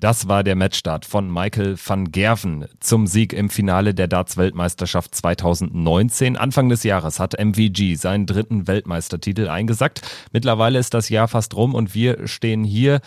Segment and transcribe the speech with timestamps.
[0.00, 6.36] Das war der Matchstart von Michael van Gerven zum Sieg im Finale der Darts-Weltmeisterschaft 2019.
[6.36, 10.02] Anfang des Jahres hat MVG seinen dritten Weltmeistertitel eingesackt.
[10.32, 13.00] Mittlerweile ist das Jahr fast rum und wir stehen hier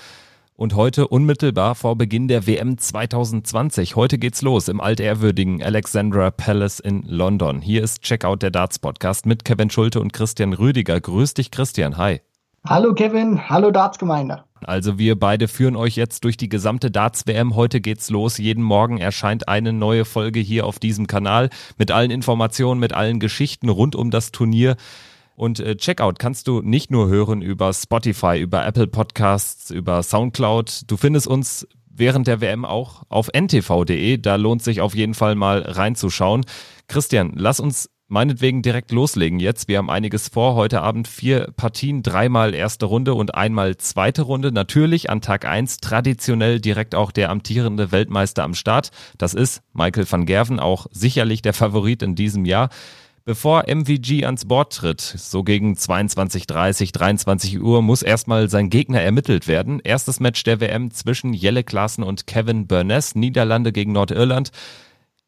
[0.58, 3.96] und heute unmittelbar vor Beginn der WM 2020.
[3.96, 7.62] Heute geht's los im altehrwürdigen Alexandra Palace in London.
[7.62, 11.00] Hier ist Checkout der Darts Podcast mit Kevin Schulte und Christian Rüdiger.
[11.00, 11.96] Grüß dich, Christian.
[11.96, 12.20] Hi.
[12.68, 14.44] Hallo Kevin, hallo Darts-Gemeinde.
[14.66, 17.56] Also wir beide führen euch jetzt durch die gesamte Darts-WM.
[17.56, 18.38] Heute geht's los.
[18.38, 23.20] Jeden Morgen erscheint eine neue Folge hier auf diesem Kanal mit allen Informationen, mit allen
[23.20, 24.76] Geschichten rund um das Turnier.
[25.36, 30.84] Und äh, Checkout kannst du nicht nur hören über Spotify, über Apple Podcasts, über Soundcloud.
[30.88, 34.18] Du findest uns während der WM auch auf ntv.de.
[34.18, 36.46] Da lohnt sich auf jeden Fall mal reinzuschauen.
[36.88, 39.70] Christian, lass uns meinetwegen direkt loslegen jetzt.
[39.70, 40.56] Wir haben einiges vor.
[40.56, 44.52] Heute Abend vier Partien, dreimal erste Runde und einmal zweite Runde.
[44.52, 48.92] Natürlich an Tag eins traditionell direkt auch der amtierende Weltmeister am Start.
[49.18, 52.70] Das ist Michael van Gerven, auch sicherlich der Favorit in diesem Jahr.
[53.24, 59.48] Bevor MVG ans Board tritt, so gegen 22.30, 23 Uhr, muss erstmal sein Gegner ermittelt
[59.48, 59.80] werden.
[59.80, 64.52] Erstes Match der WM zwischen Jelle Klaassen und Kevin Burness, Niederlande gegen Nordirland.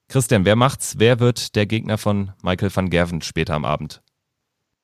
[0.09, 0.95] Christian, wer macht's?
[0.99, 4.01] Wer wird der Gegner von Michael van Gerven später am Abend?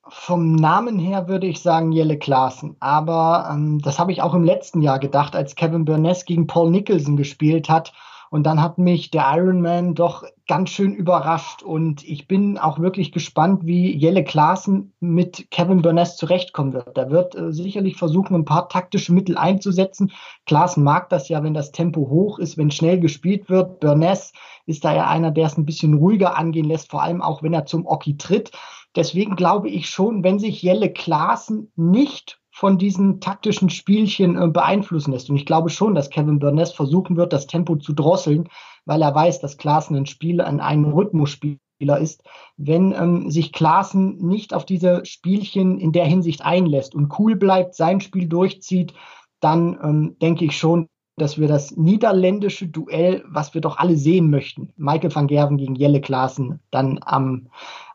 [0.07, 2.75] Vom Namen her würde ich sagen Jelle Klaassen.
[2.79, 6.71] Aber ähm, das habe ich auch im letzten Jahr gedacht, als Kevin Burness gegen Paul
[6.71, 7.93] Nicholson gespielt hat.
[8.29, 11.63] Und dann hat mich der Ironman doch ganz schön überrascht.
[11.63, 16.95] Und ich bin auch wirklich gespannt, wie Jelle Klaassen mit Kevin Burness zurechtkommen wird.
[16.95, 20.11] Der wird äh, sicherlich versuchen, ein paar taktische Mittel einzusetzen.
[20.45, 23.79] Klaassen mag das ja, wenn das Tempo hoch ist, wenn schnell gespielt wird.
[23.79, 24.33] Burness
[24.65, 27.53] ist da ja einer, der es ein bisschen ruhiger angehen lässt, vor allem auch, wenn
[27.53, 28.51] er zum Oki tritt.
[28.95, 35.13] Deswegen glaube ich schon, wenn sich Jelle Klaassen nicht von diesen taktischen Spielchen äh, beeinflussen
[35.13, 35.29] lässt.
[35.29, 38.49] Und ich glaube schon, dass Kevin Burness versuchen wird, das Tempo zu drosseln,
[38.83, 41.57] weil er weiß, dass Klaassen ein Spieler, an einem Rhythmusspieler
[42.01, 42.21] ist.
[42.57, 47.75] Wenn ähm, sich Klaassen nicht auf diese Spielchen in der Hinsicht einlässt und cool bleibt,
[47.75, 48.93] sein Spiel durchzieht,
[49.39, 54.29] dann ähm, denke ich schon, dass wir das niederländische Duell, was wir doch alle sehen
[54.29, 57.47] möchten, Michael van Gerven gegen Jelle Klaassen, dann am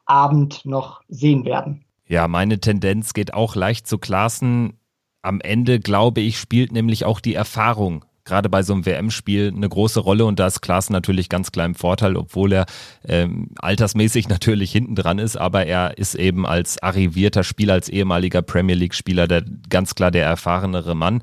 [0.06, 1.84] Abend noch sehen werden.
[2.14, 4.75] Ja, meine Tendenz geht auch leicht zu Klaassen.
[5.22, 9.69] Am Ende, glaube ich, spielt nämlich auch die Erfahrung gerade bei so einem WM-Spiel eine
[9.69, 10.25] große Rolle.
[10.25, 12.66] Und da ist Klaas natürlich ganz klar im Vorteil, obwohl er
[13.04, 18.42] ähm, altersmäßig natürlich hinten dran ist, aber er ist eben als arrivierter Spieler, als ehemaliger
[18.42, 21.20] Premier League-Spieler ganz klar der erfahrenere Mann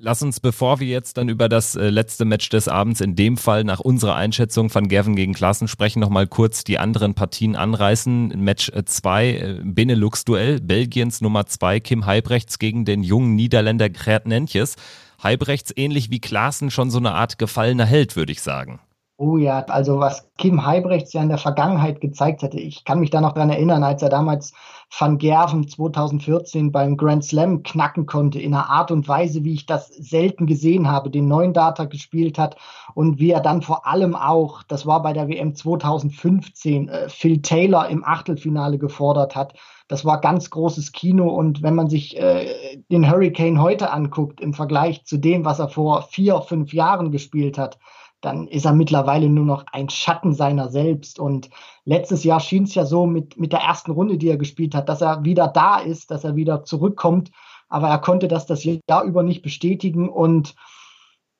[0.00, 3.36] lass uns, bevor wir jetzt dann über das äh, letzte Match des Abends, in dem
[3.36, 8.28] Fall nach unserer Einschätzung von Gavin gegen Klassen sprechen, nochmal kurz die anderen Partien anreißen.
[8.42, 14.26] Match 2, äh, äh, Benelux-Duell, Belgiens Nummer 2, Kim Heibrechts gegen den jungen Niederländer Gert
[14.26, 14.76] Nentjes.
[15.22, 18.80] Heibrechts ähnlich wie Klaassen schon so eine Art gefallener Held, würde ich sagen.
[19.22, 23.10] Oh ja, also was Kim Heibrechts ja in der Vergangenheit gezeigt hatte, ich kann mich
[23.10, 24.54] da noch dran erinnern, als er damals
[24.98, 29.66] Van Gerven 2014 beim Grand Slam knacken konnte, in einer Art und Weise, wie ich
[29.66, 32.56] das selten gesehen habe, den neuen Data gespielt hat
[32.94, 37.42] und wie er dann vor allem auch, das war bei der WM 2015, äh, Phil
[37.42, 39.52] Taylor im Achtelfinale gefordert hat.
[39.86, 44.54] Das war ganz großes Kino und wenn man sich äh, den Hurricane heute anguckt im
[44.54, 47.78] Vergleich zu dem, was er vor vier, fünf Jahren gespielt hat,
[48.20, 51.18] dann ist er mittlerweile nur noch ein Schatten seiner selbst.
[51.18, 51.50] Und
[51.84, 54.88] letztes Jahr schien es ja so mit, mit der ersten Runde, die er gespielt hat,
[54.88, 57.30] dass er wieder da ist, dass er wieder zurückkommt.
[57.68, 60.08] Aber er konnte das das Jahr über nicht bestätigen.
[60.08, 60.54] Und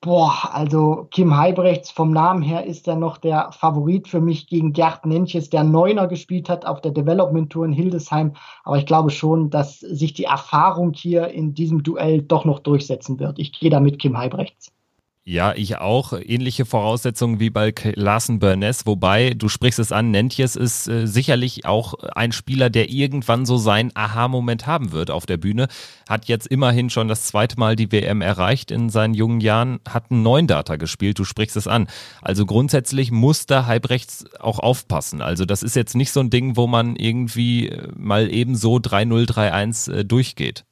[0.00, 4.72] boah, also Kim Heibrechts vom Namen her ist er noch der Favorit für mich gegen
[4.72, 8.32] Gerd Nentjes, der Neuner gespielt hat auf der Development Tour in Hildesheim.
[8.64, 13.18] Aber ich glaube schon, dass sich die Erfahrung hier in diesem Duell doch noch durchsetzen
[13.18, 13.38] wird.
[13.38, 14.72] Ich gehe da mit Kim Heibrechts.
[15.24, 16.14] Ja, ich auch.
[16.14, 21.66] Ähnliche Voraussetzungen wie bei Larsen Burness, wobei, du sprichst es an, Nentjes ist äh, sicherlich
[21.66, 25.68] auch ein Spieler, der irgendwann so seinen Aha-Moment haben wird auf der Bühne.
[26.08, 30.10] Hat jetzt immerhin schon das zweite Mal die WM erreicht in seinen jungen Jahren, hat
[30.10, 31.86] einen neuen Data gespielt, du sprichst es an.
[32.22, 35.20] Also grundsätzlich muss da Halbrechts auch aufpassen.
[35.20, 38.76] Also das ist jetzt nicht so ein Ding, wo man irgendwie äh, mal eben so
[38.76, 40.64] 3-0, 3-1 äh, durchgeht.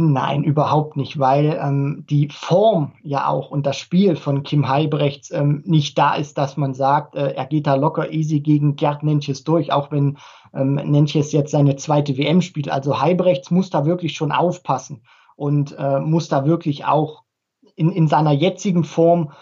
[0.00, 5.32] Nein, überhaupt nicht, weil ähm, die Form ja auch und das Spiel von Kim Heibrechts
[5.32, 9.02] ähm, nicht da ist, dass man sagt, äh, er geht da locker easy gegen Gerd
[9.02, 10.16] Nentjes durch, auch wenn
[10.54, 12.70] ähm, Nentjes jetzt seine zweite WM spielt.
[12.70, 15.02] Also Heibrechts muss da wirklich schon aufpassen
[15.34, 17.24] und äh, muss da wirklich auch
[17.74, 19.32] in, in seiner jetzigen Form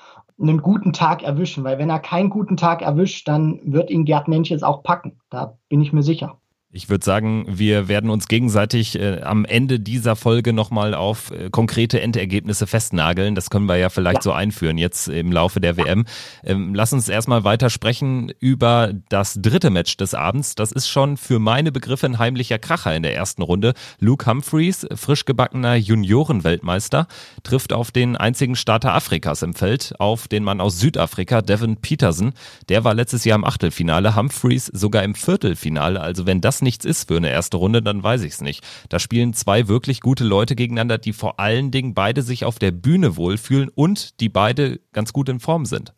[0.40, 4.26] einen guten Tag erwischen, weil wenn er keinen guten Tag erwischt, dann wird ihn Gerd
[4.26, 5.20] Nentjes auch packen.
[5.28, 6.40] Da bin ich mir sicher.
[6.72, 11.48] Ich würde sagen, wir werden uns gegenseitig äh, am Ende dieser Folge nochmal auf äh,
[11.48, 13.36] konkrete Endergebnisse festnageln.
[13.36, 14.22] Das können wir ja vielleicht ja.
[14.22, 16.06] so einführen jetzt im Laufe der WM.
[16.44, 20.56] Ähm, lass uns erstmal weiter sprechen über das dritte Match des Abends.
[20.56, 23.72] Das ist schon für meine Begriffe ein heimlicher Kracher in der ersten Runde.
[24.00, 27.06] Luke Humphreys, frisch gebackener Juniorenweltmeister,
[27.44, 32.32] trifft auf den einzigen Starter Afrikas im Feld, auf den Mann aus Südafrika, Devin Peterson.
[32.68, 36.00] Der war letztes Jahr im Achtelfinale, Humphreys sogar im Viertelfinale.
[36.00, 38.62] Also wenn das nichts ist für eine erste Runde, dann weiß ich es nicht.
[38.90, 42.72] Da spielen zwei wirklich gute Leute gegeneinander, die vor allen Dingen beide sich auf der
[42.72, 45.94] Bühne wohlfühlen und die beide ganz gut in Form sind.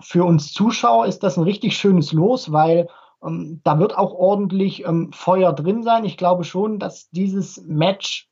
[0.00, 2.88] Für uns Zuschauer ist das ein richtig schönes Los, weil
[3.22, 6.04] ähm, da wird auch ordentlich ähm, Feuer drin sein.
[6.04, 8.28] Ich glaube schon, dass dieses Match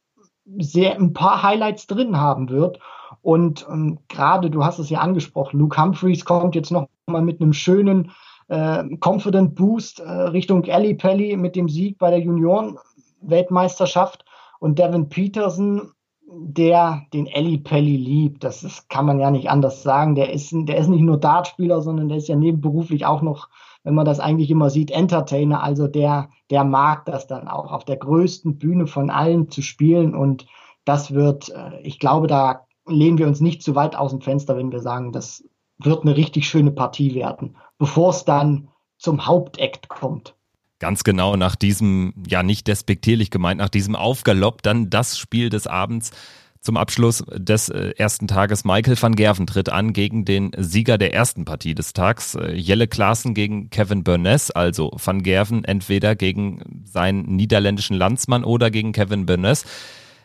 [0.59, 2.79] sehr ein paar Highlights drin haben wird.
[3.21, 7.41] Und ähm, gerade, du hast es ja angesprochen, Luke Humphreys kommt jetzt noch mal mit
[7.41, 8.11] einem schönen
[8.53, 14.27] äh, Confident Boost äh, Richtung Ali Pelli mit dem Sieg bei der Junioren-Weltmeisterschaft
[14.61, 15.93] und Devin Peterson,
[16.27, 18.45] der den Ali Pelli liebt.
[18.45, 20.15] Das ist, kann man ja nicht anders sagen.
[20.15, 23.49] Der ist, der ist nicht nur Dartspieler, sondern der ist ja nebenberuflich auch noch,
[23.85, 25.63] wenn man das eigentlich immer sieht, Entertainer.
[25.63, 30.15] Also der, der mag das dann auch, auf der größten Bühne von allen zu spielen.
[30.15, 30.45] Und
[30.85, 34.59] das wird, äh, ich glaube, da lehnen wir uns nicht zu weit aus dem Fenster,
[34.59, 35.43] wenn wir sagen, das
[35.79, 40.37] wird eine richtig schöne Partie werden bevor es dann zum Hauptakt kommt.
[40.79, 45.67] Ganz genau nach diesem, ja nicht despektierlich gemeint, nach diesem Aufgalopp dann das Spiel des
[45.67, 46.13] Abends
[46.61, 48.65] zum Abschluss des äh, ersten Tages.
[48.65, 52.37] Michael van Gerven tritt an gegen den Sieger der ersten Partie des Tags.
[52.37, 58.71] Äh, Jelle Klaassen gegen Kevin Burness, also van Gerven entweder gegen seinen niederländischen Landsmann oder
[58.71, 59.65] gegen Kevin Burness.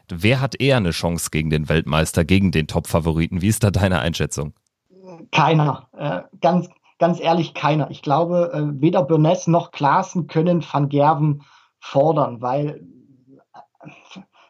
[0.09, 3.42] Wer hat eher eine Chance gegen den Weltmeister, gegen den Top-Favoriten?
[3.42, 4.54] Wie ist da deine Einschätzung?
[5.31, 5.88] Keiner.
[5.98, 6.69] Äh, ganz,
[7.00, 7.90] ganz ehrlich keiner.
[7.92, 11.44] Ich glaube, äh, weder Burness noch Klaassen können Van Gerven
[11.80, 12.86] fordern, weil
[13.84, 13.90] äh,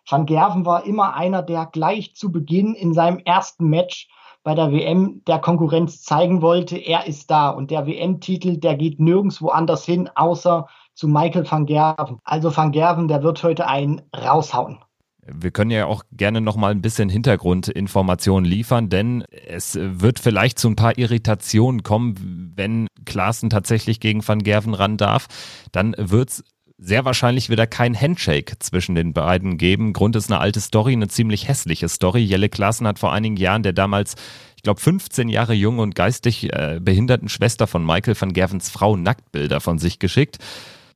[0.09, 4.07] Van Gerven war immer einer, der gleich zu Beginn in seinem ersten Match
[4.47, 7.49] bei der WM der Konkurrenz zeigen wollte, er ist da.
[7.49, 12.19] Und der WM-Titel, der geht nirgendwo anders hin, außer zu Michael van Gerven.
[12.23, 14.79] Also van Gerven, der wird heute einen raushauen.
[15.31, 20.59] Wir können ja auch gerne noch mal ein bisschen Hintergrundinformationen liefern, denn es wird vielleicht
[20.59, 25.27] zu ein paar Irritationen kommen, wenn Klaassen tatsächlich gegen Van Gerven ran darf.
[25.71, 26.43] Dann wird es
[26.77, 29.93] sehr wahrscheinlich wieder kein Handshake zwischen den beiden geben.
[29.93, 32.19] Grund ist eine alte Story, eine ziemlich hässliche Story.
[32.19, 34.15] Jelle Klaassen hat vor einigen Jahren der damals
[34.55, 38.97] ich glaube, 15 Jahre junge und geistig äh, behinderten Schwester von Michael van Gervens Frau
[38.97, 40.39] Nacktbilder von sich geschickt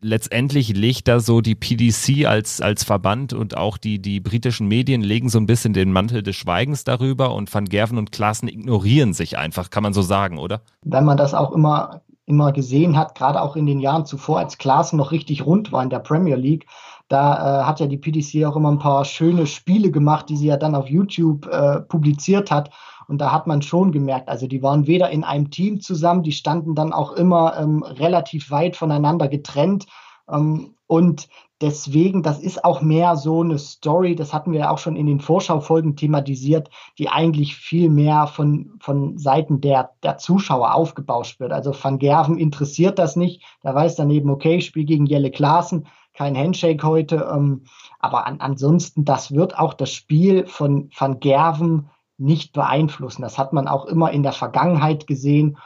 [0.01, 5.01] letztendlich legt da so die PDC als, als Verband und auch die, die britischen Medien
[5.01, 9.13] legen so ein bisschen den Mantel des Schweigens darüber und Van Gerven und Klaassen ignorieren
[9.13, 10.62] sich einfach, kann man so sagen, oder?
[10.83, 14.57] Wenn man das auch immer, immer gesehen hat, gerade auch in den Jahren zuvor, als
[14.57, 16.65] Klaassen noch richtig rund war in der Premier League,
[17.07, 20.47] da äh, hat ja die PDC auch immer ein paar schöne Spiele gemacht, die sie
[20.47, 22.71] ja dann auf YouTube äh, publiziert hat.
[23.11, 26.31] Und da hat man schon gemerkt, also die waren weder in einem Team zusammen, die
[26.31, 29.85] standen dann auch immer ähm, relativ weit voneinander getrennt.
[30.29, 31.27] Ähm, und
[31.59, 35.07] deswegen, das ist auch mehr so eine Story, das hatten wir ja auch schon in
[35.07, 41.51] den Vorschaufolgen thematisiert, die eigentlich viel mehr von, von Seiten der, der Zuschauer aufgebauscht wird.
[41.51, 43.43] Also Van Gerven interessiert das nicht.
[43.61, 47.29] Der weiß daneben, okay, ich spiele gegen Jelle Klaassen, kein Handshake heute.
[47.29, 47.65] Ähm,
[47.99, 51.89] aber an, ansonsten, das wird auch das Spiel von Van Gerven
[52.21, 53.21] nicht beeinflussen.
[53.23, 55.57] Das hat man auch immer in der Vergangenheit gesehen.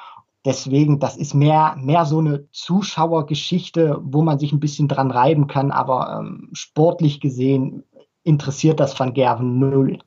[0.45, 5.47] Deswegen, das ist mehr, mehr so eine Zuschauergeschichte, wo man sich ein bisschen dran reiben
[5.47, 7.83] kann, aber ähm, sportlich gesehen
[8.23, 9.99] interessiert das Van Gerven null.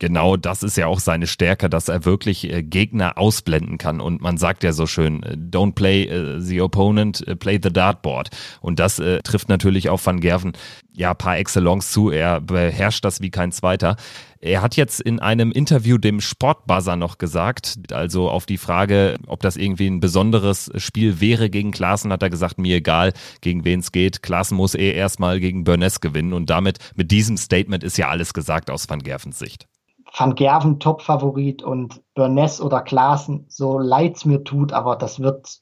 [0.00, 4.00] Genau, das ist ja auch seine Stärke, dass er wirklich äh, Gegner ausblenden kann.
[4.00, 7.72] Und man sagt ja so schön, äh, don't play äh, the opponent, äh, play the
[7.72, 8.30] dartboard.
[8.60, 10.52] Und das äh, trifft natürlich auf Van Gerven
[10.92, 12.10] ja par excellence zu.
[12.10, 13.96] Er beherrscht das wie kein zweiter.
[14.40, 19.40] Er hat jetzt in einem Interview dem Sportbuzzer noch gesagt, also auf die Frage, ob
[19.40, 23.80] das irgendwie ein besonderes Spiel wäre gegen Klaassen, hat er gesagt, mir egal, gegen wen
[23.80, 24.22] es geht.
[24.22, 26.32] Klaassen muss eh erstmal gegen Burness gewinnen.
[26.32, 29.66] Und damit, mit diesem Statement ist ja alles gesagt aus Van Gervens Sicht.
[30.14, 35.60] Van Gerven Top-Favorit und Burness oder Klaassen, so leid's mir tut, aber das wird,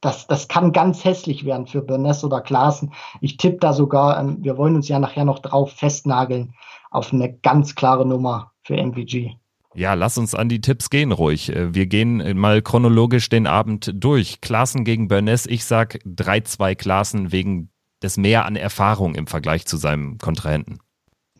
[0.00, 2.92] das, das kann ganz hässlich werden für Burness oder Klaassen.
[3.20, 6.54] Ich tippe da sogar, ähm, wir wollen uns ja nachher noch drauf festnageln,
[6.90, 9.36] auf eine ganz klare Nummer für MVG.
[9.74, 11.54] Ja, lass uns an die Tipps gehen, ruhig.
[11.54, 14.40] Äh, wir gehen mal chronologisch den Abend durch.
[14.40, 15.44] Klaassen gegen Burness.
[15.44, 17.70] Ich sag 3-2 Klaassen wegen
[18.02, 20.78] des Mehr an Erfahrung im Vergleich zu seinem Kontrahenten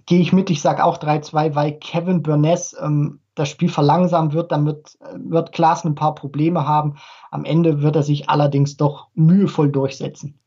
[0.06, 0.50] gehe ich mit.
[0.50, 4.52] Ich sage auch 3-2, weil Kevin Burness ähm, das Spiel verlangsamen wird.
[4.52, 6.96] Damit äh, wird Klaas ein paar Probleme haben.
[7.30, 10.38] Am Ende wird er sich allerdings doch mühevoll durchsetzen.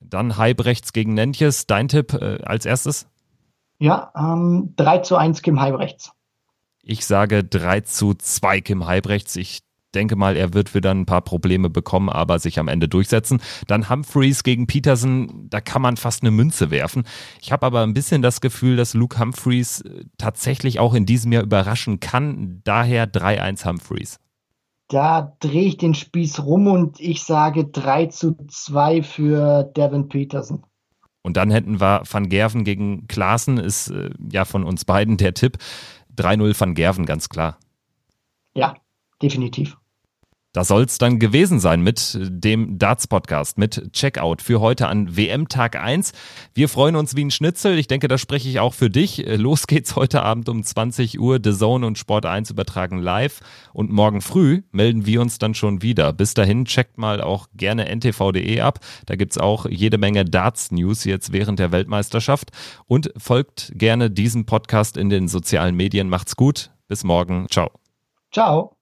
[0.00, 1.66] Dann Heibrechts gegen Nentjes.
[1.66, 3.08] Dein Tipp äh, als erstes?
[3.78, 6.12] Ja, ähm, 3 zu 1 Kim Heibrechts.
[6.82, 9.36] Ich sage 3 zu 2 Kim Heibrechts.
[9.36, 9.60] Ich
[9.94, 13.40] denke mal, er wird wieder ein paar Probleme bekommen, aber sich am Ende durchsetzen.
[13.66, 17.04] Dann Humphreys gegen Peterson, da kann man fast eine Münze werfen.
[17.40, 21.32] Ich habe aber ein bisschen das Gefühl, dass Luke Humphreys äh, tatsächlich auch in diesem
[21.32, 22.60] Jahr überraschen kann.
[22.64, 24.18] Daher 3-1 Humphreys.
[24.88, 30.64] Da drehe ich den Spieß rum und ich sage 3 zu 2 für Devin Peterson.
[31.22, 35.34] Und dann hätten wir Van Gerven gegen Klaassen, ist äh, ja von uns beiden der
[35.34, 35.58] Tipp.
[36.16, 37.58] 3-0 Van Gerven, ganz klar.
[38.54, 38.74] Ja,
[39.22, 39.77] definitiv.
[40.58, 45.76] Das soll es dann gewesen sein mit dem Darts-Podcast, mit Checkout für heute an WM-Tag
[45.76, 46.10] 1.
[46.52, 47.78] Wir freuen uns wie ein Schnitzel.
[47.78, 49.24] Ich denke, da spreche ich auch für dich.
[49.24, 51.38] Los geht's heute Abend um 20 Uhr.
[51.40, 53.38] The Zone und Sport 1 übertragen live.
[53.72, 56.12] Und morgen früh melden wir uns dann schon wieder.
[56.12, 58.80] Bis dahin checkt mal auch gerne ntv.de ab.
[59.06, 62.50] Da gibt's auch jede Menge Darts-News jetzt während der Weltmeisterschaft.
[62.86, 66.08] Und folgt gerne diesem Podcast in den sozialen Medien.
[66.08, 66.72] Macht's gut.
[66.88, 67.46] Bis morgen.
[67.48, 67.70] Ciao.
[68.32, 68.77] Ciao.